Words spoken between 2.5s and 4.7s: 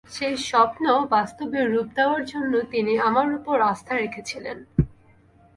তিনি আমার ওপর আস্থা রেখেছিলেন।